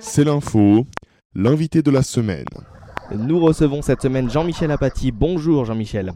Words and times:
C'est 0.00 0.24
l'info, 0.24 0.86
l'invité 1.34 1.82
de 1.82 1.90
la 1.90 2.02
semaine. 2.02 2.46
Nous 3.12 3.38
recevons 3.38 3.82
cette 3.82 4.02
semaine 4.02 4.28
Jean-Michel 4.28 4.70
Apathy. 4.72 5.12
Bonjour 5.12 5.64
Jean-Michel. 5.64 6.12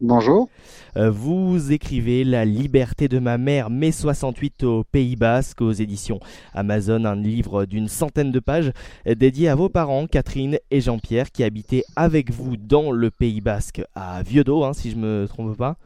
Bonjour. 0.00 0.48
Euh, 0.96 1.10
vous 1.10 1.72
écrivez 1.72 2.24
La 2.24 2.44
liberté 2.44 3.08
de 3.08 3.18
ma 3.18 3.36
mère, 3.36 3.68
mai 3.68 3.92
68 3.92 4.64
au 4.64 4.84
Pays 4.84 5.16
Basque, 5.16 5.60
aux 5.60 5.72
éditions 5.72 6.20
Amazon, 6.54 7.04
un 7.04 7.16
livre 7.16 7.66
d'une 7.66 7.88
centaine 7.88 8.32
de 8.32 8.40
pages 8.40 8.72
dédié 9.04 9.48
à 9.48 9.54
vos 9.54 9.68
parents, 9.68 10.06
Catherine 10.06 10.58
et 10.70 10.80
Jean-Pierre, 10.80 11.30
qui 11.30 11.44
habitaient 11.44 11.84
avec 11.96 12.30
vous 12.30 12.56
dans 12.56 12.90
le 12.90 13.10
Pays 13.10 13.42
Basque, 13.42 13.82
à 13.94 14.22
Vieudo, 14.22 14.64
hein, 14.64 14.72
si 14.72 14.90
je 14.90 14.96
me 14.96 15.26
trompe 15.28 15.56
pas. 15.56 15.76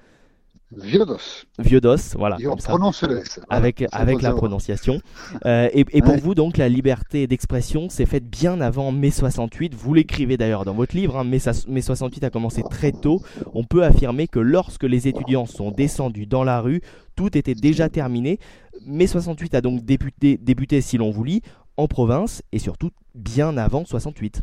Vieudos. 0.73 1.47
Vieudos, 1.59 2.15
voilà. 2.17 2.37
on 2.47 2.57
prononce 2.57 3.03
le 3.03 3.19
S. 3.19 3.41
Avec, 3.49 3.85
avec 3.91 4.23
la 4.23 4.33
prononciation. 4.33 5.01
Euh, 5.45 5.69
et, 5.73 6.01
pour 6.01 6.17
vous, 6.17 6.37
donc, 6.37 6.59
la 6.59 6.69
liberté 6.69 7.27
d'expression 7.27 7.89
s'est 7.89 8.07
faite 8.07 8.29
bien 8.29 8.61
avant 8.61 8.93
mai 8.93 9.11
68. 9.11 9.75
Vous 9.75 9.95
l'écrivez 9.95 10.37
d'ailleurs 10.37 10.65
dans 10.65 10.75
votre 10.75 10.95
livre. 10.95 11.17
Hein, 11.17 11.25
mai, 11.25 11.41
68 11.41 12.23
a 12.23 12.31
commencé 12.31 12.63
très 12.71 12.93
tôt. 12.93 13.21
On 13.53 13.65
peut 13.65 13.85
affirmer 13.85 14.29
que 14.29 14.39
lorsque 14.39 14.85
les 14.85 15.09
étudiants 15.09 15.47
sont 15.47 15.73
descendus 15.73 16.27
dans 16.27 16.45
la 16.45 16.61
rue, 16.61 16.83
tout 17.17 17.37
était 17.37 17.55
déjà 17.55 17.89
terminé. 17.89 18.39
Mai 18.87 19.09
68 19.09 19.57
a 19.57 19.61
donc 19.61 19.85
débuté, 19.85 20.39
débuté 20.39 20.81
si 20.81 20.99
l'on 20.99 21.11
vous 21.11 21.25
lit, 21.25 21.43
en 21.77 21.89
province 21.89 22.43
et 22.53 22.61
surtout 22.61 22.91
bien 23.17 23.57
avant 23.57 23.85
68. 23.85 24.43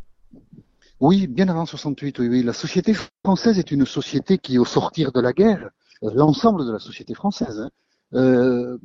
Oui, 1.00 1.28
bien 1.28 1.48
avant 1.48 1.66
68, 1.66 2.20
oui, 2.20 2.28
oui. 2.28 2.44
La 2.44 2.54
société 2.54 2.94
française 3.24 3.60
est 3.60 3.72
une 3.72 3.86
société 3.86 4.40
qui, 4.40 4.58
au 4.58 4.66
sortir 4.66 5.12
de 5.12 5.22
la 5.22 5.32
guerre, 5.32 5.70
l'ensemble 6.02 6.66
de 6.66 6.72
la 6.72 6.80
société 6.80 7.14
française, 7.14 7.60
hein, 7.60 7.70
euh, 8.14 8.78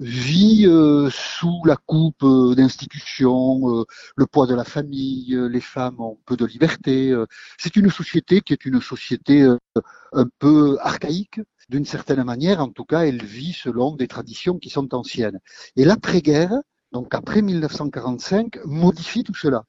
vit 0.00 0.64
euh, 0.66 1.10
sous 1.10 1.62
la 1.66 1.76
coupe 1.76 2.22
euh, 2.22 2.54
d'institutions, 2.54 3.84
le 4.16 4.26
poids 4.26 4.46
de 4.46 4.54
la 4.54 4.64
famille, 4.64 5.38
les 5.50 5.60
femmes 5.60 6.00
ont 6.00 6.18
peu 6.24 6.36
de 6.36 6.46
liberté. 6.46 7.14
c'est 7.58 7.76
une 7.76 7.90
société 7.90 8.40
qui 8.40 8.52
est 8.52 8.64
une 8.64 8.80
société 8.80 9.46
un 10.12 10.26
peu 10.38 10.78
archaïque, 10.80 11.40
d'une 11.68 11.84
certaine 11.84 12.24
manière. 12.24 12.60
En 12.60 12.68
tout 12.68 12.84
cas, 12.84 13.00
elle 13.06 13.22
vit 13.24 13.52
selon 13.52 13.94
des 13.96 14.08
traditions 14.08 14.58
qui 14.58 14.70
sont 14.70 14.94
anciennes. 14.94 15.40
Et 15.76 15.84
l'après-guerre, 15.84 16.52
donc 16.92 17.14
après 17.14 17.42
1945, 17.42 18.58
modifie 18.64 19.24
tout 19.24 19.34
cela. 19.34 19.64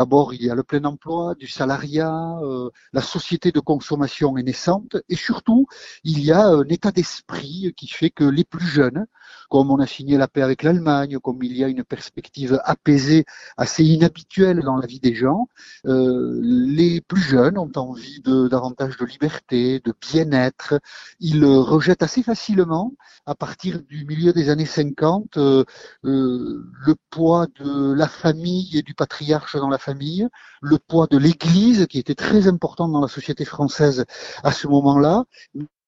D'abord, 0.00 0.34
il 0.34 0.42
y 0.42 0.50
a 0.50 0.56
le 0.56 0.64
plein 0.64 0.84
emploi, 0.84 1.34
du 1.36 1.46
salariat, 1.46 2.38
euh, 2.42 2.70
la 2.92 3.00
société 3.00 3.52
de 3.52 3.60
consommation 3.60 4.36
est 4.36 4.42
naissante, 4.42 4.96
et 5.08 5.14
surtout, 5.14 5.66
il 6.02 6.20
y 6.24 6.32
a 6.32 6.46
un 6.46 6.64
état 6.64 6.90
d'esprit 6.90 7.72
qui 7.76 7.86
fait 7.86 8.10
que 8.10 8.24
les 8.24 8.44
plus 8.44 8.66
jeunes, 8.66 9.06
comme 9.48 9.70
on 9.70 9.78
a 9.78 9.86
signé 9.86 10.16
la 10.16 10.26
paix 10.26 10.42
avec 10.42 10.64
l'Allemagne, 10.64 11.18
comme 11.20 11.42
il 11.44 11.56
y 11.56 11.62
a 11.62 11.68
une 11.68 11.84
perspective 11.84 12.60
apaisée 12.64 13.24
assez 13.56 13.84
inhabituelle 13.84 14.60
dans 14.60 14.76
la 14.76 14.86
vie 14.86 14.98
des 14.98 15.14
gens, 15.14 15.48
euh, 15.86 16.40
les 16.42 17.00
plus 17.00 17.22
jeunes 17.22 17.56
ont 17.56 17.70
envie 17.76 18.20
de 18.20 18.48
davantage 18.48 18.96
de 18.96 19.04
liberté, 19.04 19.80
de 19.84 19.94
bien-être. 20.00 20.80
Ils 21.20 21.44
rejettent 21.44 22.02
assez 22.02 22.24
facilement, 22.24 22.92
à 23.26 23.36
partir 23.36 23.80
du 23.82 24.04
milieu 24.06 24.32
des 24.32 24.50
années 24.50 24.66
50, 24.66 25.36
euh, 25.36 25.64
le 26.02 26.94
poids 27.10 27.46
de 27.60 27.92
la 27.92 28.08
famille 28.08 28.76
et 28.76 28.82
du 28.82 28.94
patriarche 28.94 29.56
dans 29.56 29.68
la 29.68 29.78
famille, 29.84 30.28
le 30.62 30.78
poids 30.78 31.06
de 31.10 31.18
l'Église 31.18 31.86
qui 31.86 31.98
était 31.98 32.14
très 32.14 32.48
important 32.48 32.88
dans 32.88 33.00
la 33.00 33.08
société 33.08 33.44
française 33.44 34.04
à 34.42 34.52
ce 34.52 34.66
moment-là, 34.66 35.24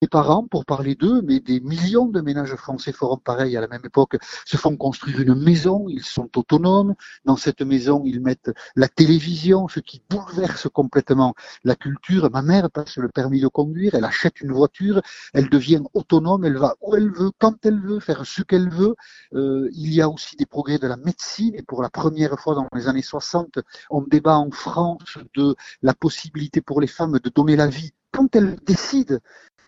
les 0.02 0.08
parents, 0.08 0.47
pour 0.47 0.66
parler 0.66 0.94
d'eux, 0.94 1.22
mais 1.22 1.41
des 1.41 1.61
millions 1.61 2.06
de 2.06 2.20
ménages 2.20 2.55
français 2.56 2.92
feront 2.92 3.16
pareil 3.16 3.56
à 3.56 3.62
la 3.62 3.69
même 3.69 3.84
époque, 3.84 4.16
se 4.44 4.58
font 4.58 4.77
construire 4.77 5.20
une 5.20 5.34
maison, 5.34 5.86
ils 5.88 6.05
sont 6.05 6.28
autonomes. 6.36 6.94
Dans 7.25 7.36
cette 7.36 7.62
maison, 7.62 8.03
ils 8.05 8.20
mettent 8.20 8.50
la 8.75 8.88
télévision, 8.88 9.69
ce 9.69 9.81
qui 9.81 10.03
bouleverse 10.10 10.69
complètement 10.69 11.34
la 11.65 11.76
culture. 11.76 12.31
Ma 12.31 12.43
mère 12.43 12.70
passe 12.70 12.98
le 12.98 13.09
permis 13.09 13.41
de 13.41 13.48
conduire, 13.48 13.94
elle 13.94 14.04
achète 14.04 14.43
une 14.43 14.53
voiture, 14.53 15.00
elle 15.32 15.48
devient 15.48 15.82
autonome, 15.94 16.44
elle 16.44 16.59
va 16.59 16.75
où 16.82 16.94
elle 16.94 17.10
veut, 17.10 17.31
quand 17.38 17.65
elle 17.65 17.81
veut, 17.81 18.00
faire 18.00 18.26
ce 18.26 18.43
qu'elle 18.43 18.69
veut. 18.69 18.94
Euh, 19.32 19.70
il 19.72 19.94
y 19.94 20.03
a 20.03 20.10
aussi 20.10 20.37
des 20.37 20.47
progrès 20.47 20.78
de 20.78 20.87
la 20.87 20.99
médecine, 20.99 21.54
et 21.54 21.62
pour 21.62 21.82
la 21.82 21.88
première 21.88 22.38
fois 22.38 22.54
dans 22.54 22.69
les 22.75 22.88
années 22.88 23.00
60, 23.00 23.60
on 23.88 24.03
débat 24.03 24.37
en 24.37 24.50
France 24.50 25.16
de 25.34 25.56
la 25.81 25.94
possibilité 25.94 26.60
pour 26.60 26.82
les 26.82 26.87
femmes 26.87 27.19
de 27.19 27.31
donner 27.31 27.56
la 27.56 27.66
vie 27.66 27.93
quand 28.12 28.34
elles 28.34 28.56
décident 28.65 29.19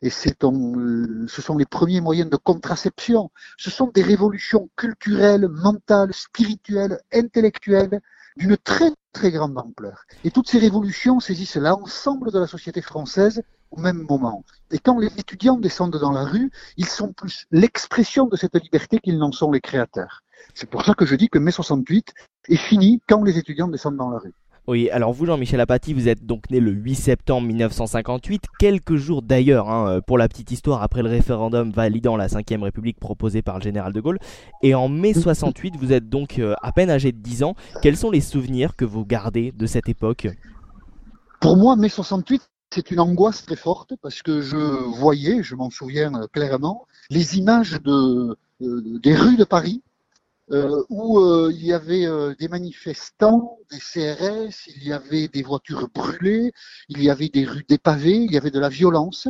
et 0.03 0.10
ce 0.10 1.42
sont 1.42 1.56
les 1.56 1.66
premiers 1.66 2.00
moyens 2.00 2.31
de 2.31 2.36
contraception. 2.36 3.31
Ce 3.56 3.70
sont 3.70 3.88
des 3.88 4.03
révolutions 4.03 4.69
culturelles, 4.76 5.48
mentales, 5.48 6.14
spirituelles, 6.14 7.00
intellectuelles 7.12 8.00
d'une 8.37 8.56
très 8.56 8.92
très 9.12 9.31
grande 9.31 9.58
ampleur. 9.58 10.04
Et 10.25 10.31
toutes 10.31 10.48
ces 10.48 10.58
révolutions 10.58 11.19
saisissent 11.19 11.56
l'ensemble 11.56 12.31
de 12.31 12.38
la 12.38 12.47
société 12.47 12.82
française 12.82 13.42
au 13.70 13.81
même 13.81 14.06
moment. 14.08 14.44
Et 14.70 14.78
quand 14.78 14.98
les 14.98 15.08
étudiants 15.19 15.58
descendent 15.58 15.98
dans 15.98 16.12
la 16.12 16.25
rue, 16.25 16.50
ils 16.76 16.87
sont 16.87 17.12
plus 17.12 17.47
l'expression 17.50 18.26
de 18.26 18.37
cette 18.37 18.54
liberté 18.54 18.98
qu'ils 18.98 19.19
n'en 19.19 19.32
sont 19.32 19.50
les 19.50 19.60
créateurs. 19.60 20.22
C'est 20.54 20.70
pour 20.70 20.84
ça 20.84 20.94
que 20.94 21.04
je 21.04 21.16
dis 21.16 21.28
que 21.28 21.38
mai 21.38 21.50
68 21.50 22.14
est 22.48 22.56
fini 22.56 23.03
quand 23.08 23.22
les 23.25 23.38
étudiants 23.38 23.69
descendent 23.69 23.97
dans 23.97 24.10
la 24.10 24.19
rue. 24.19 24.34
Oui, 24.68 24.90
alors 24.90 25.14
vous 25.14 25.24
Jean-Michel 25.24 25.62
Apathy, 25.62 25.94
vous 25.94 26.08
êtes 26.08 26.26
donc 26.26 26.50
né 26.50 26.60
le 26.60 26.70
8 26.70 26.94
septembre 26.94 27.46
1958, 27.46 28.42
quelques 28.58 28.96
jours 28.96 29.22
d'ailleurs, 29.22 29.70
hein, 29.70 29.88
euh, 29.88 30.00
pour 30.02 30.18
la 30.18 30.28
petite 30.28 30.50
histoire, 30.50 30.82
après 30.82 31.02
le 31.02 31.08
référendum 31.08 31.70
validant 31.70 32.18
la 32.18 32.26
5ème 32.26 32.64
République 32.64 33.00
proposée 33.00 33.40
par 33.40 33.56
le 33.56 33.62
général 33.62 33.94
de 33.94 34.00
Gaulle. 34.02 34.18
Et 34.62 34.74
en 34.74 34.90
mai 34.90 35.14
68, 35.14 35.76
vous 35.78 35.94
êtes 35.94 36.10
donc 36.10 36.38
euh, 36.38 36.54
à 36.60 36.72
peine 36.72 36.90
âgé 36.90 37.12
de 37.12 37.16
10 37.16 37.44
ans. 37.44 37.54
Quels 37.80 37.96
sont 37.96 38.10
les 38.10 38.20
souvenirs 38.20 38.76
que 38.76 38.84
vous 38.84 39.06
gardez 39.06 39.52
de 39.52 39.64
cette 39.64 39.88
époque? 39.88 40.28
Pour 41.40 41.56
moi, 41.56 41.74
mai 41.74 41.88
68, 41.88 42.42
c'est 42.70 42.90
une 42.90 43.00
angoisse 43.00 43.46
très 43.46 43.56
forte 43.56 43.94
parce 44.02 44.20
que 44.20 44.42
je 44.42 44.58
voyais, 44.98 45.42
je 45.42 45.54
m'en 45.54 45.70
souviens 45.70 46.12
euh, 46.14 46.26
clairement, 46.30 46.86
les 47.08 47.38
images 47.38 47.80
de, 47.82 48.36
des 48.60 49.14
rues 49.14 49.38
de 49.38 49.44
Paris 49.44 49.80
euh, 50.50 50.82
où 50.88 51.19
euh, 51.19 51.53
il 51.53 51.64
y 51.66 51.75
avait 51.75 52.06
euh, 52.06 52.34
des 52.38 52.48
manifestants, 52.48 53.59
des 53.70 53.78
CRS, 53.78 54.66
il 54.69 54.82
y 54.82 54.92
avait 54.94 55.28
des 55.28 55.42
voitures 55.42 55.88
brûlées, 55.91 56.53
il 56.88 57.03
y 57.03 57.10
avait 57.10 57.28
des 57.28 57.44
rues 57.44 57.66
dépavées, 57.69 58.16
il 58.16 58.32
y 58.32 58.38
avait 58.38 58.50
de 58.50 58.58
la 58.58 58.70
violence. 58.70 59.28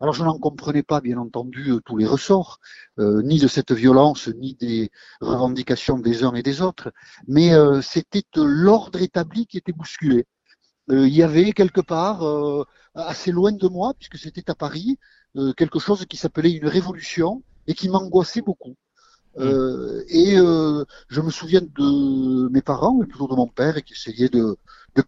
Alors 0.00 0.12
je 0.14 0.22
n'en 0.24 0.38
comprenais 0.38 0.82
pas, 0.82 1.00
bien 1.00 1.16
entendu, 1.18 1.72
tous 1.84 1.96
les 1.96 2.06
ressorts, 2.06 2.60
ni 2.98 3.40
de 3.40 3.48
cette 3.48 3.72
violence, 3.72 4.28
ni 4.28 4.54
des 4.54 4.90
revendications 5.20 5.98
des 5.98 6.22
uns 6.22 6.34
et 6.34 6.42
des 6.44 6.62
autres, 6.62 6.92
mais 7.26 7.50
c'était 7.82 8.22
l'ordre 8.36 9.02
établi 9.02 9.46
qui 9.46 9.58
était 9.58 9.72
bousculé. 9.72 10.24
il 10.88 11.08
y 11.08 11.24
avait 11.24 11.52
quelque 11.52 11.80
part, 11.80 12.22
assez 12.94 13.32
loin 13.32 13.50
de 13.50 13.66
moi, 13.66 13.92
puisque 13.98 14.18
c'était 14.18 14.48
à 14.50 14.54
Paris, 14.54 14.98
quelque 15.56 15.80
chose 15.80 16.06
qui 16.06 16.16
s'appelait 16.16 16.52
une 16.52 16.68
révolution 16.68 17.42
et 17.66 17.74
qui 17.74 17.88
m'angoissait 17.88 18.42
beaucoup. 18.42 18.76
Euh, 19.38 20.04
et 20.08 20.36
euh, 20.38 20.84
je 21.08 21.20
me 21.20 21.30
souviens 21.30 21.60
de 21.60 22.48
mes 22.48 22.62
parents, 22.62 23.02
et 23.02 23.06
plutôt 23.06 23.28
de 23.28 23.34
mon 23.34 23.46
père, 23.46 23.82
qui 23.84 23.92
essayait 23.92 24.28
de, 24.28 24.56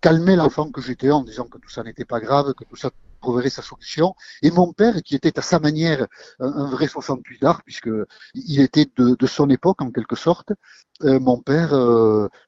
calmer 0.01 0.37
l'enfant 0.37 0.71
que 0.71 0.81
j'étais 0.81 1.11
en 1.11 1.25
disant 1.25 1.47
que 1.47 1.59
tout 1.59 1.69
ça 1.69 1.83
n'était 1.83 2.05
pas 2.05 2.21
grave, 2.21 2.55
que 2.55 2.63
tout 2.63 2.77
ça 2.77 2.91
trouverait 3.21 3.51
sa 3.51 3.61
solution. 3.61 4.15
Et 4.41 4.53
mon 4.53 4.73
père, 4.73 5.03
qui 5.03 5.17
était 5.17 5.37
à 5.37 5.43
sa 5.43 5.59
manière 5.59 6.07
un, 6.39 6.71
vrai 6.71 6.87
68 6.87 7.43
d'art, 7.43 7.63
puisque 7.65 7.91
il 8.35 8.61
était 8.61 8.89
de, 8.97 9.27
son 9.27 9.51
époque 9.51 9.83
en 9.83 9.91
quelque 9.91 10.15
sorte, 10.15 10.53
euh, 11.03 11.19
mon 11.19 11.39
père 11.39 11.75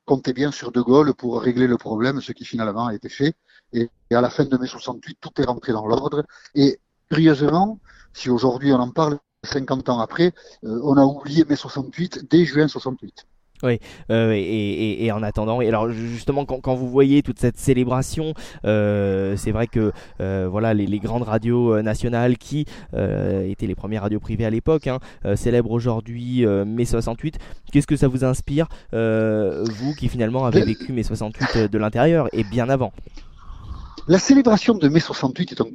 comptait 0.04 0.32
bien 0.32 0.52
sur 0.52 0.70
De 0.70 0.80
Gaulle 0.80 1.14
pour 1.14 1.42
régler 1.42 1.66
le 1.66 1.76
problème, 1.76 2.20
ce 2.20 2.30
qui 2.30 2.44
finalement 2.44 2.86
a 2.86 2.94
été 2.94 3.08
fait. 3.08 3.34
Et, 3.72 3.90
et 4.10 4.14
à 4.14 4.20
la 4.20 4.30
fin 4.30 4.44
de 4.44 4.56
mai 4.56 4.68
68, 4.68 5.18
tout 5.20 5.40
est 5.40 5.44
rentré 5.44 5.72
dans 5.72 5.86
l'ordre. 5.88 6.24
Et 6.54 6.78
curieusement, 7.10 7.80
si 8.12 8.30
aujourd'hui 8.30 8.72
on 8.72 8.78
en 8.78 8.90
parle, 8.90 9.18
50 9.44 9.88
ans 9.88 9.98
après, 9.98 10.32
euh, 10.64 10.80
on 10.84 10.96
a 10.96 11.04
oublié 11.04 11.44
mai 11.48 11.56
68 11.56 12.26
dès 12.30 12.44
juin 12.44 12.68
68. 12.68 13.26
Oui, 13.64 13.78
euh, 14.10 14.32
et, 14.34 15.12
en 15.12 15.22
attendant, 15.22 15.60
et 15.60 15.68
alors 15.68 15.88
justement 15.92 16.44
quand, 16.44 16.74
vous 16.74 16.90
voyez 16.90 17.22
toute 17.22 17.38
cette 17.38 17.58
célébration, 17.58 18.34
euh, 18.64 19.36
c'est 19.36 19.52
vrai 19.52 19.68
que 19.68 19.92
voilà 20.18 20.74
les, 20.74 20.98
grandes 20.98 21.22
radios 21.22 21.80
nationales 21.80 22.38
qui 22.38 22.66
étaient 22.92 23.68
les 23.68 23.76
premières 23.76 24.02
radios 24.02 24.18
privées 24.18 24.46
à 24.46 24.50
l'époque 24.50 24.88
hein, 24.88 24.98
célèbrent 25.36 25.70
aujourd'hui 25.70 26.44
mai 26.44 26.84
68. 26.84 27.38
Qu'est-ce 27.72 27.86
que 27.86 27.94
ça 27.94 28.08
vous 28.08 28.24
inspire, 28.24 28.66
vous 28.90 29.94
qui 29.96 30.08
finalement 30.08 30.44
avez 30.44 30.64
vécu 30.64 30.92
mai 30.92 31.04
68 31.04 31.70
de 31.70 31.78
l'intérieur 31.78 32.26
et 32.32 32.42
bien 32.42 32.68
avant? 32.68 32.92
La 34.08 34.18
célébration 34.18 34.74
de 34.74 34.88
mai 34.88 34.98
68 34.98 35.52
est 35.52 35.60
un 35.60 35.66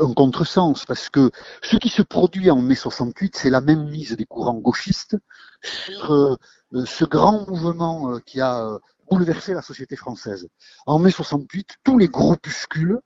un 0.00 0.12
contresens, 0.14 0.84
parce 0.86 1.08
que 1.08 1.30
ce 1.62 1.76
qui 1.76 1.88
se 1.88 2.02
produit 2.02 2.50
en 2.50 2.60
mai 2.60 2.74
68, 2.74 3.36
c'est 3.36 3.50
la 3.50 3.60
même 3.60 3.88
mise 3.88 4.16
des 4.16 4.24
courants 4.24 4.54
gauchistes 4.54 5.16
sur 5.62 6.12
euh, 6.12 6.36
euh, 6.74 6.84
ce 6.84 7.04
grand 7.04 7.46
mouvement 7.48 8.12
euh, 8.12 8.18
qui 8.20 8.40
a 8.40 8.78
bouleversé 9.10 9.54
la 9.54 9.62
société 9.62 9.96
française. 9.96 10.48
En 10.86 10.98
mai 10.98 11.10
68, 11.10 11.76
tous 11.82 11.96
les 11.96 12.08
groupuscules 12.08 13.00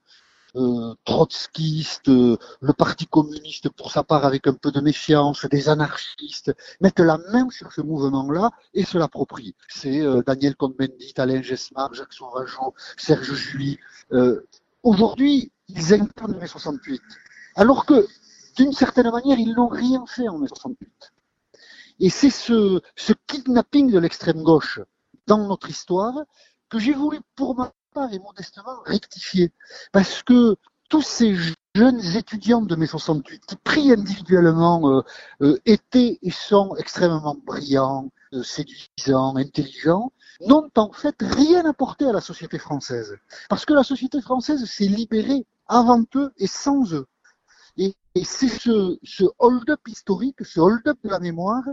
euh, 0.56 0.94
trotskistes, 1.04 2.08
le 2.08 2.72
Parti 2.76 3.06
communiste 3.06 3.70
pour 3.70 3.90
sa 3.92 4.02
part 4.02 4.26
avec 4.26 4.46
un 4.48 4.52
peu 4.52 4.72
de 4.72 4.80
méfiance, 4.80 5.46
des 5.46 5.68
anarchistes, 5.68 6.52
mettent 6.80 7.00
la 7.00 7.18
main 7.32 7.48
sur 7.50 7.72
ce 7.72 7.80
mouvement-là 7.80 8.50
et 8.74 8.84
se 8.84 8.98
l'approprient. 8.98 9.54
C'est 9.68 10.02
Daniel 10.26 10.56
Cohn-Bendit, 10.56 11.14
Alain 11.16 11.40
Gesmar, 11.40 11.94
Jacques 11.94 12.12
Sauvageau, 12.12 12.74
Serge 12.98 13.32
Julie. 13.32 13.78
Aujourd'hui, 14.82 15.52
ils 15.74 15.94
incarnent 15.94 16.38
mai 16.38 16.46
68. 16.46 17.00
Alors 17.56 17.86
que, 17.86 18.06
d'une 18.56 18.72
certaine 18.72 19.10
manière, 19.10 19.38
ils 19.38 19.54
n'ont 19.54 19.68
rien 19.68 20.04
fait 20.06 20.28
en 20.28 20.38
mai 20.38 20.48
68. 20.48 20.90
Et 22.00 22.10
c'est 22.10 22.30
ce, 22.30 22.80
kidnapping 23.26 23.90
de 23.90 23.98
l'extrême 23.98 24.42
gauche 24.42 24.80
dans 25.26 25.46
notre 25.46 25.70
histoire 25.70 26.14
que 26.68 26.78
j'ai 26.78 26.94
voulu 26.94 27.20
pour 27.36 27.56
ma 27.56 27.72
part 27.94 28.12
et 28.12 28.18
modestement 28.18 28.80
rectifier. 28.84 29.52
Parce 29.92 30.22
que 30.22 30.56
tous 30.88 31.02
ces 31.02 31.36
jeunes 31.74 32.00
étudiants 32.16 32.62
de 32.62 32.76
mai 32.76 32.86
68 32.86 33.46
qui 33.46 33.56
pris 33.56 33.92
individuellement 33.92 34.90
euh, 34.90 35.02
euh, 35.42 35.58
étaient 35.64 36.18
et 36.22 36.30
sont 36.30 36.74
extrêmement 36.76 37.36
brillants, 37.46 38.10
euh, 38.34 38.42
séduisants, 38.42 39.36
intelligents, 39.36 40.12
n'ont 40.46 40.68
en 40.76 40.92
fait 40.92 41.16
rien 41.20 41.64
apporté 41.66 42.06
à 42.06 42.12
la 42.12 42.20
société 42.20 42.58
française. 42.58 43.16
Parce 43.48 43.64
que 43.64 43.74
la 43.74 43.84
société 43.84 44.20
française 44.20 44.64
s'est 44.64 44.84
libérée 44.84 45.46
avant 45.66 46.04
eux 46.16 46.32
et 46.36 46.46
sans 46.46 46.92
eux. 46.94 47.06
Et, 47.76 47.94
c'est 48.24 48.48
ce, 48.48 49.24
hold-up 49.38 49.80
historique, 49.88 50.44
ce 50.44 50.60
hold-up 50.60 50.98
de 51.02 51.08
la 51.08 51.18
mémoire, 51.18 51.64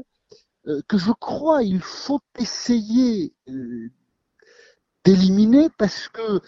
que 0.87 0.97
je 0.97 1.11
crois 1.11 1.63
il 1.63 1.81
faut 1.81 2.21
essayer 2.37 3.33
d'éliminer 5.03 5.69
parce 5.77 6.07
que 6.07 6.41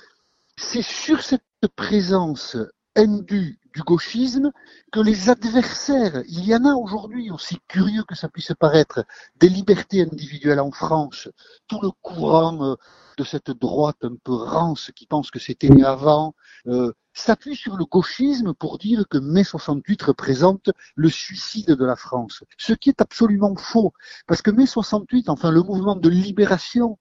c'est 0.56 0.84
sur 0.84 1.22
cette 1.22 1.44
présence 1.76 2.56
indue 2.96 3.60
du 3.74 3.84
gauchisme 3.84 4.52
que 4.92 5.00
les 5.00 5.30
adversaires, 5.30 6.24
il 6.28 6.46
y 6.46 6.56
en 6.56 6.66
a 6.66 6.74
aujourd'hui, 6.74 7.32
aussi 7.32 7.58
curieux 7.68 8.04
que 8.04 8.16
ça 8.16 8.28
puisse 8.28 8.52
paraître, 8.60 9.06
des 9.40 9.50
libertés 9.50 10.02
individuelles 10.02 10.60
en 10.60 10.72
France, 10.72 11.30
tout 11.68 11.80
le 11.82 11.90
courant 12.02 12.64
euh, 12.64 12.76
de 13.18 13.24
cette 13.24 13.52
droite 13.52 14.04
un 14.04 14.16
peu 14.24 14.34
rance 14.34 14.92
qui 14.96 15.06
pense 15.08 15.32
que 15.32 15.40
c'était 15.40 15.70
né 15.70 15.84
avant, 15.84 16.36
euh, 16.68 16.92
s'appuie 17.14 17.56
sur 17.56 17.78
le 17.78 17.86
gauchisme 17.86 18.54
pour 18.54 18.78
dire 18.78 19.08
que 19.10 19.18
mai 19.18 19.44
68 19.44 20.02
représente 20.04 20.70
le 20.96 21.10
suicide 21.10 21.72
de 21.72 21.86
la 21.86 21.96
France. 21.96 22.44
Ce 22.58 22.74
qui 22.74 22.90
est 22.90 23.02
absolument 23.02 23.56
faux, 23.56 23.94
parce 24.28 24.42
que 24.42 24.52
mai 24.52 24.66
68, 24.66 25.30
enfin 25.30 25.52
le 25.52 25.62
mouvement 25.62 25.96
de 25.96 26.10
libération 26.10 26.98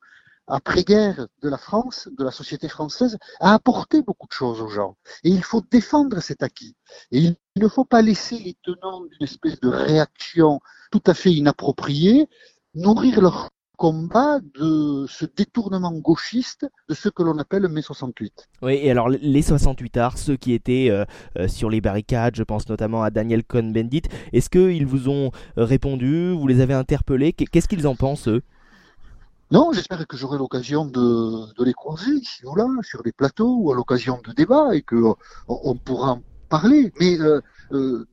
après-guerre 0.46 1.28
de 1.42 1.48
la 1.48 1.58
France, 1.58 2.08
de 2.18 2.24
la 2.24 2.32
société 2.32 2.68
française, 2.68 3.18
a 3.38 3.54
apporté 3.54 4.02
beaucoup 4.02 4.26
de 4.26 4.32
choses 4.32 4.60
aux 4.60 4.68
gens. 4.68 4.96
Et 5.22 5.30
il 5.30 5.44
faut 5.44 5.62
défendre 5.70 6.20
cet 6.20 6.42
acquis. 6.42 6.76
Et 7.12 7.20
il 7.20 7.36
ne 7.62 7.68
faut 7.68 7.84
pas 7.84 8.02
laisser 8.02 8.38
les 8.38 8.56
tenants 8.62 9.04
d'une 9.04 9.22
espèce 9.22 9.60
de 9.60 9.68
réaction 9.68 10.60
tout 10.90 11.02
à 11.06 11.14
fait 11.14 11.32
inappropriée 11.32 12.28
nourrir 12.74 13.20
leur 13.20 13.50
combat 13.80 14.40
de 14.58 15.06
ce 15.08 15.24
détournement 15.24 15.92
gauchiste 15.92 16.66
de 16.90 16.94
ce 16.94 17.08
que 17.08 17.22
l'on 17.22 17.38
appelle 17.38 17.66
mai 17.68 17.80
68. 17.80 18.50
Oui, 18.60 18.74
et 18.74 18.90
alors 18.90 19.08
les 19.08 19.40
68 19.40 19.96
arts, 19.96 20.18
ceux 20.18 20.36
qui 20.36 20.52
étaient 20.52 20.88
euh, 20.90 21.06
euh, 21.38 21.48
sur 21.48 21.70
les 21.70 21.80
barricades, 21.80 22.36
je 22.36 22.42
pense 22.42 22.68
notamment 22.68 23.02
à 23.02 23.10
Daniel 23.10 23.42
Cohn-Bendit, 23.42 24.02
est-ce 24.34 24.50
qu'ils 24.50 24.84
vous 24.84 25.08
ont 25.08 25.30
répondu, 25.56 26.34
vous 26.34 26.46
les 26.46 26.60
avez 26.60 26.74
interpellés, 26.74 27.32
qu'est-ce 27.32 27.68
qu'ils 27.68 27.86
en 27.86 27.94
pensent 27.94 28.28
eux? 28.28 28.42
Non, 29.50 29.72
j'espère 29.72 30.06
que 30.06 30.16
j'aurai 30.16 30.36
l'occasion 30.36 30.84
de, 30.84 31.52
de, 31.54 31.64
les 31.64 31.72
croiser 31.72 32.12
ici 32.12 32.44
ou 32.44 32.54
là, 32.56 32.66
sur 32.82 33.02
des 33.02 33.12
plateaux 33.12 33.56
ou 33.60 33.72
à 33.72 33.74
l'occasion 33.74 34.20
de 34.24 34.32
débats 34.32 34.74
et 34.74 34.82
que 34.82 34.94
euh, 34.94 35.14
on, 35.48 35.74
pourra 35.74 36.12
en 36.12 36.22
parler. 36.50 36.92
Mais 37.00 37.18
euh, 37.18 37.40
euh, 37.72 38.06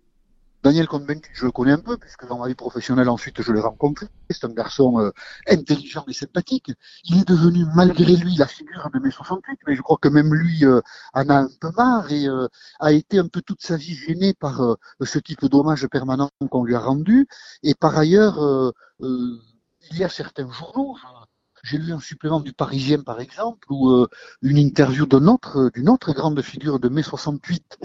Daniel 0.67 0.85
Cohn-Bendit, 0.89 1.29
je 1.31 1.45
le 1.45 1.51
connais 1.53 1.71
un 1.71 1.77
peu, 1.77 1.95
puisque 1.95 2.27
dans 2.27 2.39
ma 2.39 2.47
vie 2.49 2.53
professionnelle, 2.53 3.07
ensuite, 3.07 3.41
je 3.41 3.53
l'ai 3.53 3.61
rencontré. 3.61 4.07
C'est 4.29 4.43
un 4.43 4.49
garçon 4.49 4.99
euh, 4.99 5.11
intelligent 5.47 6.03
et 6.09 6.13
sympathique. 6.13 6.73
Il 7.05 7.21
est 7.21 7.25
devenu, 7.25 7.63
malgré 7.73 8.17
lui, 8.17 8.35
la 8.35 8.47
figure 8.47 8.89
de 8.93 8.99
mai 8.99 9.09
68, 9.09 9.59
mais 9.65 9.77
je 9.77 9.81
crois 9.81 9.97
que 10.01 10.09
même 10.09 10.33
lui 10.33 10.65
euh, 10.65 10.81
en 11.13 11.29
a 11.29 11.35
un 11.35 11.49
peu 11.61 11.71
marre 11.77 12.11
et 12.11 12.27
euh, 12.27 12.49
a 12.81 12.91
été 12.91 13.17
un 13.17 13.29
peu 13.29 13.41
toute 13.41 13.61
sa 13.61 13.77
vie 13.77 13.95
gêné 13.95 14.33
par 14.33 14.75
ce 14.99 15.19
type 15.19 15.45
d'hommage 15.45 15.87
permanent 15.87 16.29
qu'on 16.51 16.65
lui 16.65 16.75
a 16.75 16.79
rendu. 16.79 17.29
Et 17.63 17.73
par 17.73 17.97
ailleurs, 17.97 18.73
il 18.99 19.97
y 19.97 20.03
a 20.03 20.09
certains 20.09 20.51
journaux, 20.51 20.97
j'ai 21.63 21.77
lu 21.77 21.93
un 21.93 21.99
supplément 21.99 22.39
du 22.39 22.53
Parisien, 22.53 23.01
par 23.01 23.19
exemple, 23.19 23.65
ou 23.69 23.89
euh, 23.91 24.07
une 24.41 24.57
interview 24.57 25.05
d'une 25.05 25.29
autre, 25.29 25.71
autre 25.87 26.13
grande 26.13 26.41
figure 26.41 26.79
de 26.79 26.89
mai 26.89 27.03
68 27.03 27.79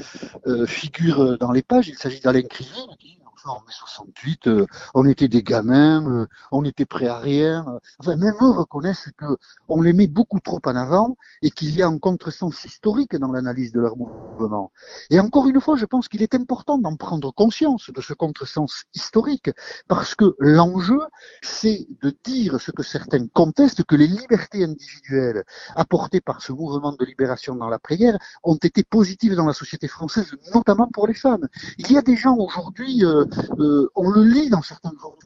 euh, 0.46 0.66
figure 0.66 1.38
dans 1.38 1.52
les 1.52 1.62
pages. 1.62 1.88
Il 1.88 1.96
s'agit 1.96 2.20
d'Alain 2.20 2.42
Crivine, 2.42 2.96
qui 2.98 3.19
en 3.50 3.60
mai 3.60 3.72
68, 3.72 4.46
euh, 4.46 4.66
on 4.94 5.06
était 5.06 5.28
des 5.28 5.42
gamins, 5.42 6.06
euh, 6.06 6.26
on 6.50 6.64
était 6.64 6.84
prêts 6.84 7.08
à 7.08 7.18
rien. 7.18 7.64
Enfin, 7.98 8.16
même 8.16 8.34
eux 8.40 8.50
reconnaissent 8.50 9.10
que 9.16 9.36
on 9.68 9.82
les 9.82 9.92
met 9.92 10.06
beaucoup 10.06 10.40
trop 10.40 10.60
en 10.64 10.76
avant 10.76 11.16
et 11.42 11.50
qu'il 11.50 11.74
y 11.74 11.82
a 11.82 11.88
un 11.88 11.98
contresens 11.98 12.64
historique 12.64 13.16
dans 13.16 13.32
l'analyse 13.32 13.72
de 13.72 13.80
leur 13.80 13.96
mouvement. 13.96 14.72
Et 15.10 15.20
encore 15.20 15.48
une 15.48 15.60
fois, 15.60 15.76
je 15.76 15.86
pense 15.86 16.08
qu'il 16.08 16.22
est 16.22 16.34
important 16.34 16.78
d'en 16.78 16.96
prendre 16.96 17.32
conscience 17.32 17.90
de 17.90 18.00
ce 18.00 18.14
contresens 18.14 18.84
historique 18.94 19.50
parce 19.88 20.14
que 20.14 20.34
l'enjeu, 20.38 21.00
c'est 21.42 21.86
de 22.02 22.14
dire 22.24 22.60
ce 22.60 22.70
que 22.70 22.82
certains 22.82 23.26
contestent, 23.28 23.84
que 23.84 23.96
les 23.96 24.06
libertés 24.06 24.64
individuelles 24.64 25.44
apportées 25.76 26.20
par 26.20 26.42
ce 26.42 26.52
mouvement 26.52 26.92
de 26.92 27.04
libération 27.04 27.54
dans 27.54 27.68
l'après-guerre 27.68 28.18
ont 28.42 28.56
été 28.56 28.82
positives 28.82 29.34
dans 29.34 29.46
la 29.46 29.52
société 29.52 29.88
française, 29.88 30.34
notamment 30.54 30.88
pour 30.88 31.06
les 31.06 31.14
femmes. 31.14 31.48
Il 31.78 31.90
y 31.90 31.96
a 31.96 32.02
des 32.02 32.16
gens 32.16 32.36
aujourd'hui, 32.36 33.04
euh, 33.04 33.24
euh, 33.58 33.90
on 33.94 34.11
le 34.11 34.25
lit 34.25 34.50
dans 34.50 34.62
certains 34.62 34.93
journaux. 35.00 35.19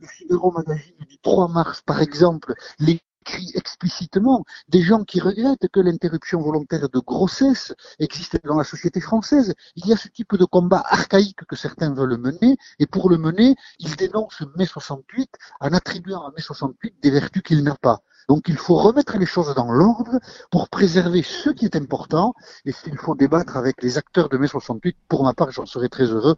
Le 0.00 0.06
Figaro 0.06 0.52
Magazine 0.52 0.94
du 1.08 1.18
3 1.18 1.48
mars, 1.48 1.82
par 1.82 2.00
exemple, 2.00 2.54
l'écrit 2.78 3.52
explicitement 3.54 4.44
des 4.68 4.82
gens 4.82 5.04
qui 5.04 5.20
regrettent 5.20 5.68
que 5.68 5.80
l'interruption 5.80 6.40
volontaire 6.40 6.88
de 6.88 6.98
grossesse 6.98 7.74
existe 7.98 8.38
dans 8.44 8.56
la 8.56 8.64
société 8.64 9.00
française. 9.00 9.54
Il 9.76 9.86
y 9.86 9.92
a 9.92 9.96
ce 9.96 10.08
type 10.08 10.36
de 10.36 10.44
combat 10.44 10.82
archaïque 10.86 11.44
que 11.46 11.56
certains 11.56 11.94
veulent 11.94 12.18
mener, 12.18 12.56
et 12.78 12.86
pour 12.86 13.08
le 13.10 13.18
mener, 13.18 13.54
ils 13.78 13.96
dénoncent 13.96 14.44
mai 14.56 14.66
68 14.66 15.30
en 15.60 15.72
attribuant 15.72 16.26
à 16.26 16.30
mai 16.30 16.42
68 16.42 16.96
des 17.02 17.10
vertus 17.10 17.42
qu'il 17.42 17.62
n'a 17.62 17.76
pas. 17.76 18.02
Donc 18.28 18.48
il 18.48 18.56
faut 18.56 18.76
remettre 18.76 19.18
les 19.18 19.26
choses 19.26 19.54
dans 19.54 19.70
l'ordre 19.70 20.18
pour 20.50 20.68
préserver 20.68 21.22
ce 21.22 21.50
qui 21.50 21.64
est 21.64 21.76
important 21.76 22.34
et 22.64 22.72
s'il 22.72 22.96
faut 22.96 23.14
débattre 23.14 23.56
avec 23.56 23.82
les 23.82 23.98
acteurs 23.98 24.28
de 24.28 24.36
mai 24.36 24.48
68, 24.48 24.96
pour 25.08 25.24
ma 25.24 25.34
part 25.34 25.50
j'en 25.50 25.66
serais 25.66 25.88
très 25.88 26.04
heureux. 26.04 26.36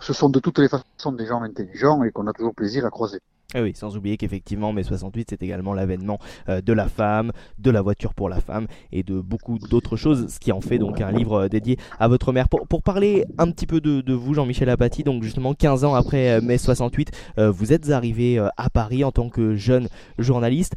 Ce 0.00 0.12
sont 0.12 0.28
de 0.28 0.40
toutes 0.40 0.58
les 0.58 0.68
façons 0.68 1.12
des 1.12 1.26
gens 1.26 1.42
intelligents 1.42 2.02
et 2.02 2.10
qu'on 2.10 2.26
a 2.26 2.32
toujours 2.32 2.54
plaisir 2.54 2.84
à 2.84 2.90
croiser. 2.90 3.20
Eh 3.56 3.60
oui, 3.60 3.72
sans 3.74 3.96
oublier 3.96 4.16
qu'effectivement, 4.16 4.72
mai 4.72 4.82
68, 4.82 5.28
c'est 5.30 5.42
également 5.42 5.74
l'avènement 5.74 6.18
euh, 6.48 6.60
de 6.60 6.72
la 6.72 6.88
femme, 6.88 7.30
de 7.58 7.70
la 7.70 7.82
voiture 7.82 8.12
pour 8.12 8.28
la 8.28 8.40
femme 8.40 8.66
et 8.90 9.04
de 9.04 9.20
beaucoup 9.20 9.58
d'autres 9.58 9.96
choses, 9.96 10.26
ce 10.28 10.40
qui 10.40 10.50
en 10.50 10.60
fait 10.60 10.78
donc 10.78 11.00
un 11.00 11.12
livre 11.12 11.42
euh, 11.42 11.48
dédié 11.48 11.78
à 12.00 12.08
votre 12.08 12.32
mère. 12.32 12.48
Pour, 12.48 12.82
parler 12.82 13.24
un 13.38 13.50
petit 13.52 13.66
peu 13.66 13.80
de, 13.80 14.00
de 14.00 14.12
vous, 14.12 14.34
Jean-Michel 14.34 14.68
Apathy, 14.68 15.04
donc 15.04 15.22
justement 15.22 15.54
15 15.54 15.84
ans 15.84 15.94
après 15.94 16.32
euh, 16.32 16.40
mai 16.40 16.58
68, 16.58 17.12
vous 17.36 17.72
êtes 17.72 17.90
arrivé 17.90 18.38
à 18.56 18.70
Paris 18.70 19.04
en 19.04 19.12
tant 19.12 19.28
que 19.28 19.54
jeune 19.54 19.88
journaliste 20.18 20.74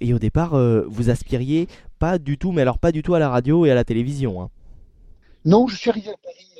et 0.00 0.14
au 0.14 0.18
départ, 0.18 0.56
vous 0.86 1.10
aspiriez 1.10 1.68
pas 1.98 2.18
du 2.18 2.38
tout, 2.38 2.52
mais 2.52 2.62
alors 2.62 2.78
pas 2.78 2.92
du 2.92 3.02
tout 3.02 3.14
à 3.14 3.18
la 3.18 3.28
radio 3.28 3.66
et 3.66 3.70
à 3.70 3.74
la 3.74 3.84
télévision. 3.84 4.42
Hein. 4.42 4.50
Non, 5.44 5.66
je 5.66 5.76
suis 5.76 5.90
arrivé 5.90 6.10
à 6.10 6.16
Paris 6.22 6.54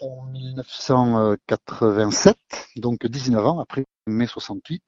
en 0.00 0.26
1987, 0.26 2.36
donc 2.76 3.06
19 3.06 3.46
ans 3.46 3.60
après 3.60 3.86
mai 4.06 4.26
68. 4.26 4.82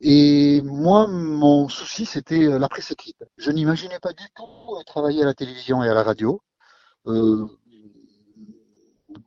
Et 0.00 0.62
moi, 0.62 1.06
mon 1.06 1.68
souci, 1.68 2.06
c'était 2.06 2.44
euh, 2.44 2.58
la 2.58 2.68
presse 2.68 2.90
écrite. 2.90 3.22
Je 3.36 3.50
n'imaginais 3.50 3.98
pas 4.00 4.12
du 4.12 4.24
tout 4.34 4.74
euh, 4.74 4.82
travailler 4.84 5.22
à 5.22 5.26
la 5.26 5.34
télévision 5.34 5.84
et 5.84 5.88
à 5.88 5.94
la 5.94 6.02
radio. 6.02 6.42
Euh, 7.06 7.46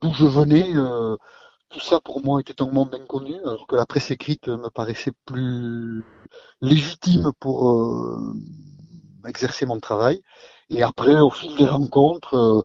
D'où 0.02 0.14
je 0.14 0.26
venais, 0.26 0.76
euh, 0.76 1.16
tout 1.72 1.80
ça 1.80 2.00
pour 2.00 2.24
moi 2.24 2.40
était 2.42 2.62
un 2.62 2.70
monde 2.72 2.94
inconnu, 2.94 3.36
alors 3.42 3.68
que 3.68 3.76
la 3.76 3.86
presse 3.86 4.12
écrite 4.12 4.48
me 4.48 4.70
paraissait 4.70 5.14
plus 5.26 6.04
légitime 6.62 7.32
pour 7.40 7.72
euh, 7.72 8.34
exercer 9.28 9.66
mon 9.66 9.80
travail. 9.80 10.22
Et 10.70 10.84
après, 10.84 11.20
au 11.20 11.30
fil 11.30 11.56
des 11.58 11.68
rencontres, 11.68 12.64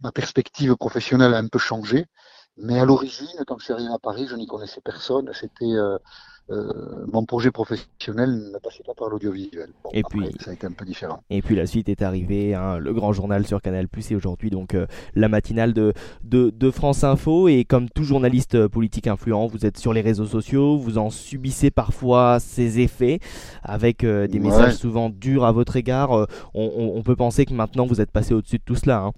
ma 0.00 0.10
perspective 0.12 0.74
professionnelle 0.76 1.34
a 1.34 1.38
un 1.38 1.46
peu 1.46 1.58
changé. 1.58 2.06
Mais 2.56 2.78
à 2.78 2.84
l'origine, 2.84 3.44
quand 3.46 3.58
je 3.58 3.64
suis 3.64 3.72
arrivé 3.72 3.92
à 3.92 3.98
Paris, 3.98 4.26
je 4.28 4.36
n'y 4.36 4.46
connaissais 4.46 4.80
personne. 4.80 5.30
C'était 5.32 5.64
euh, 5.64 5.98
euh, 6.50 6.72
mon 7.12 7.24
projet 7.24 7.50
professionnel 7.50 8.50
ne 8.52 8.58
passait 8.58 8.82
pas 8.84 8.94
par 8.94 9.08
l'audiovisuel. 9.08 9.70
Bon, 9.84 9.90
et 9.92 10.00
après, 10.04 10.18
puis 10.18 10.28
ça 10.40 10.50
a 10.50 10.54
été 10.54 10.66
un 10.66 10.72
peu 10.72 10.84
différent. 10.84 11.22
Et 11.30 11.40
puis 11.40 11.54
la 11.54 11.66
suite 11.66 11.88
est 11.88 12.02
arrivée, 12.02 12.54
hein, 12.54 12.78
le 12.78 12.92
grand 12.92 13.12
journal 13.12 13.46
sur 13.46 13.62
Canal 13.62 13.88
Plus 13.88 14.10
et 14.10 14.16
aujourd'hui 14.16 14.50
donc 14.50 14.74
euh, 14.74 14.86
la 15.14 15.28
matinale 15.28 15.72
de, 15.72 15.92
de, 16.24 16.50
de, 16.50 16.70
France 16.70 17.04
Info. 17.04 17.48
Et 17.48 17.64
comme 17.64 17.88
tout 17.88 18.04
journaliste 18.04 18.54
euh, 18.56 18.68
politique 18.68 19.06
influent, 19.06 19.46
vous 19.46 19.64
êtes 19.64 19.78
sur 19.78 19.92
les 19.92 20.00
réseaux 20.00 20.26
sociaux, 20.26 20.76
vous 20.76 20.98
en 20.98 21.10
subissez 21.10 21.70
parfois 21.70 22.38
ces 22.40 22.80
effets 22.80 23.20
avec 23.62 24.04
euh, 24.04 24.26
des 24.26 24.38
Ouais. 24.38 24.46
messages 24.46 24.74
souvent 24.74 25.08
durs 25.10 25.44
à 25.44 25.52
votre 25.52 25.76
égard. 25.76 26.10
On, 26.10 26.26
on- 26.54 26.92
on 26.96 27.02
peut 27.02 27.16
penser 27.16 27.46
que 27.46 27.54
maintenant 27.54 27.86
vous 27.86 28.00
êtes 28.00 28.10
passé 28.10 28.34
au-dessus 28.34 28.58
de 28.58 28.62
tout 28.64 28.74
cela. 28.74 28.98
hein. 29.04 29.12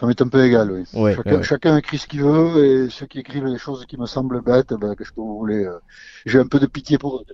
Ça 0.00 0.06
m'est 0.06 0.20
un 0.22 0.28
peu 0.28 0.44
égal, 0.44 0.70
oui. 0.72 0.84
Ouais, 0.94 1.14
chacun, 1.14 1.36
ouais, 1.36 1.36
ouais. 1.38 1.42
chacun 1.42 1.76
écrit 1.76 1.98
ce 1.98 2.06
qu'il 2.06 2.22
veut 2.22 2.64
et 2.86 2.90
ceux 2.90 3.06
qui 3.06 3.18
écrivent 3.20 3.44
les 3.46 3.58
choses 3.58 3.84
qui 3.86 3.98
me 3.98 4.06
semblent 4.06 4.40
bêtes, 4.42 4.72
ben, 4.72 4.94
qu'est-ce 4.96 5.10
que 5.10 5.16
vous 5.20 5.36
voulez 5.38 5.64
euh, 5.64 5.78
J'ai 6.26 6.38
un 6.38 6.46
peu 6.46 6.58
de 6.58 6.66
pitié 6.66 6.96
pour 6.98 7.16
eux. 7.18 7.24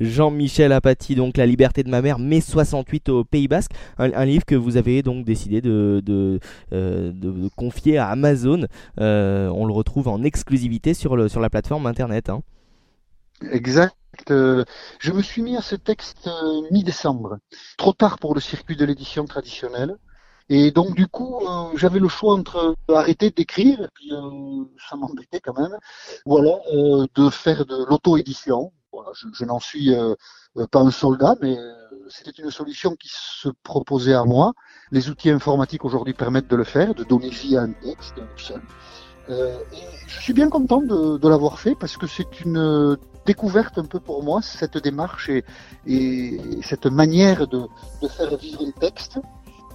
Jean-Michel 0.00 0.72
Apathy, 0.72 1.14
donc 1.14 1.36
La 1.36 1.46
liberté 1.46 1.82
de 1.82 1.90
ma 1.90 2.02
mère, 2.02 2.18
mai 2.18 2.40
68 2.40 3.08
au 3.10 3.24
Pays 3.24 3.48
Basque, 3.48 3.72
un, 3.98 4.12
un 4.12 4.24
livre 4.24 4.44
que 4.44 4.54
vous 4.54 4.76
avez 4.76 5.02
donc 5.02 5.24
décidé 5.24 5.60
de, 5.60 6.02
de, 6.04 6.40
euh, 6.72 7.12
de- 7.12 7.30
de 7.30 7.48
confier 7.56 7.98
à 7.98 8.08
Amazon. 8.08 8.66
Euh, 9.00 9.48
on 9.48 9.66
le 9.66 9.72
retrouve 9.72 10.08
en 10.08 10.22
exclusivité 10.22 10.94
sur, 10.94 11.16
le, 11.16 11.28
sur 11.28 11.40
la 11.40 11.50
plateforme 11.50 11.86
internet. 11.86 12.28
hein. 12.30 12.42
Exact. 13.50 13.94
Euh, 14.30 14.64
Je 15.00 15.12
me 15.12 15.22
suis 15.22 15.42
mis 15.42 15.56
à 15.56 15.60
ce 15.62 15.76
texte 15.76 16.28
euh, 16.28 16.62
mi-décembre, 16.70 17.38
trop 17.76 17.92
tard 17.92 18.18
pour 18.18 18.34
le 18.34 18.40
circuit 18.40 18.76
de 18.76 18.84
l'édition 18.84 19.24
traditionnelle. 19.26 19.96
Et 20.48 20.70
donc 20.70 20.94
du 20.94 21.06
coup, 21.06 21.40
euh, 21.40 21.70
j'avais 21.76 21.98
le 22.00 22.08
choix 22.08 22.34
entre 22.34 22.74
arrêter 22.88 23.30
d'écrire, 23.30 23.80
et 23.80 23.88
puis 23.94 24.12
euh, 24.12 24.64
ça 24.88 24.96
m'embêtait 24.96 25.40
quand 25.40 25.58
même, 25.58 25.76
voilà, 26.26 26.58
euh, 26.72 27.06
de 27.14 27.30
faire 27.30 27.64
de 27.64 27.84
l'auto-édition. 27.88 28.72
Voilà, 28.92 29.10
je, 29.14 29.26
je 29.32 29.44
n'en 29.44 29.58
suis 29.58 29.94
euh, 29.94 30.14
euh, 30.58 30.66
pas 30.66 30.80
un 30.80 30.90
soldat, 30.90 31.34
mais 31.40 31.58
euh, 31.58 31.72
c'était 32.08 32.42
une 32.42 32.50
solution 32.50 32.94
qui 32.94 33.08
se 33.10 33.48
proposait 33.62 34.14
à 34.14 34.24
moi. 34.24 34.52
Les 34.92 35.08
outils 35.08 35.30
informatiques 35.30 35.84
aujourd'hui 35.84 36.14
permettent 36.14 36.50
de 36.50 36.56
le 36.56 36.64
faire, 36.64 36.94
de 36.94 37.04
donner 37.04 37.30
vie 37.30 37.56
à 37.56 37.62
un 37.62 37.72
texte 37.72 38.16
seul. 38.36 38.62
Euh, 39.30 39.56
et 39.72 40.06
je 40.06 40.20
suis 40.20 40.34
bien 40.34 40.50
content 40.50 40.82
de, 40.82 41.16
de 41.16 41.28
l'avoir 41.28 41.58
fait 41.58 41.74
parce 41.74 41.96
que 41.96 42.06
c'est 42.06 42.42
une 42.42 42.58
euh, 42.58 42.96
découverte 43.24 43.78
un 43.78 43.86
peu 43.86 43.98
pour 43.98 44.22
moi, 44.22 44.42
cette 44.42 44.76
démarche 44.76 45.30
et, 45.30 45.44
et 45.86 46.38
cette 46.62 46.84
manière 46.84 47.48
de, 47.48 47.62
de 48.02 48.08
faire 48.08 48.36
vivre 48.36 48.62
le 48.66 48.72
texte, 48.72 49.18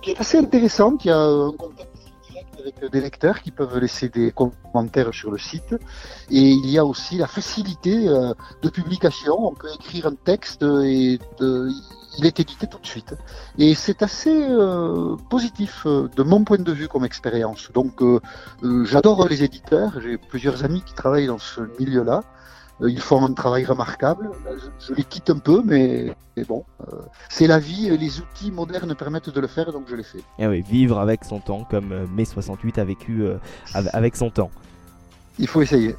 qui 0.02 0.12
est 0.12 0.20
assez 0.20 0.38
intéressante. 0.38 1.06
Il 1.06 1.10
y 1.10 1.12
a 1.12 1.20
un 1.20 1.52
contact 1.52 1.90
direct 2.30 2.60
avec 2.60 2.92
des 2.92 3.02
lecteurs 3.02 3.42
qui 3.42 3.52
peuvent 3.52 3.78
laisser 3.78 4.10
des 4.10 4.32
commentaires 4.32 5.14
sur 5.14 5.32
le 5.32 5.38
site. 5.38 5.76
Et 6.30 6.50
il 6.50 6.70
y 6.70 6.78
a 6.78 6.86
aussi 6.86 7.18
la 7.18 7.28
facilité 7.28 8.08
euh, 8.08 8.34
de 8.62 8.70
publication. 8.70 9.36
On 9.40 9.54
peut 9.54 9.70
écrire 9.74 10.08
un 10.08 10.16
texte 10.16 10.64
et 10.64 11.20
il 12.18 12.26
est 12.26 12.40
édité 12.40 12.68
tout 12.68 12.80
de 12.80 12.88
suite. 12.88 13.16
Et 13.58 13.76
c'est 13.76 14.02
assez 14.02 14.36
euh, 14.50 15.16
positif 15.30 15.84
euh, 15.86 16.10
de 16.16 16.24
mon 16.24 16.44
point 16.44 16.58
de 16.58 16.72
vue 16.72 16.88
comme 16.88 17.06
expérience. 17.06 17.72
Donc 17.74 18.02
j'adore 18.84 19.28
les 19.28 19.44
éditeurs. 19.44 20.00
J'ai 20.02 20.18
plusieurs 20.18 20.64
amis 20.64 20.84
qui 20.84 20.94
travaillent 20.94 21.28
dans 21.28 21.40
ce 21.40 21.62
milieu-là. 21.80 22.24
Euh, 22.82 22.90
Ils 22.90 23.02
font 23.02 23.24
un 23.26 23.34
travail 23.34 23.66
remarquable. 23.66 24.30
Là, 24.46 24.52
Je, 24.80 24.88
je 24.88 24.94
les 24.94 25.04
quitte 25.04 25.30
un 25.30 25.38
peu, 25.40 25.62
mais, 25.66 26.14
mais 26.38 26.44
bon, 26.44 26.64
euh, 26.88 26.96
c'est 27.30 27.48
la 27.48 27.60
vie. 27.60 27.90
Les 27.98 28.20
outils 28.20 28.52
modernes 28.52 28.96
permettent 28.96 29.30
de 29.30 29.40
le 29.42 29.48
faire, 29.48 29.72
donc 29.72 29.84
je 29.88 29.96
l'ai 29.96 30.04
fait. 30.04 30.24
Et 30.38 30.48
oui, 30.48 30.62
vivre 30.62 31.00
avec 31.00 31.24
son 31.26 31.40
temps, 31.40 31.66
comme 31.70 31.92
euh, 31.92 32.06
mai 32.16 32.26
68 32.26 32.78
a 32.80 32.84
vécu 32.86 33.24
euh, 33.24 33.38
av- 33.74 33.90
avec 33.94 34.16
son 34.16 34.30
temps. 34.30 34.52
Il 35.42 35.48
faut 35.48 35.62
essayer. 35.62 35.96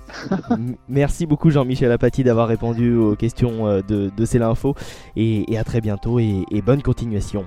Merci 0.89 1.25
beaucoup 1.25 1.51
Jean-Michel 1.51 1.91
Apathy 1.93 2.23
d'avoir 2.25 2.47
répondu 2.49 2.95
aux 2.95 3.17
questions 3.17 3.67
euh, 3.67 3.81
de, 3.81 4.11
de 4.15 4.25
C'est 4.27 4.39
l'info 4.39 4.75
et, 5.17 5.51
et 5.53 5.59
à 5.59 5.65
très 5.65 5.81
bientôt 5.81 6.19
et- 6.19 6.45
et 6.51 6.61
bonne 6.61 6.83
continuation. 6.83 7.47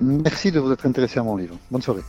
Merci 0.00 0.52
de 0.52 0.60
vous 0.60 0.70
être 0.72 0.86
intéressé 0.86 1.18
à 1.18 1.22
mon 1.24 1.36
livre. 1.36 1.56
Bonne 1.70 1.82
soirée. 1.82 2.02